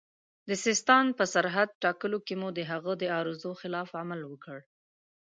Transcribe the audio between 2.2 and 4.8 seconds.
کې مو د هغه د ارزو خلاف عمل وکړ.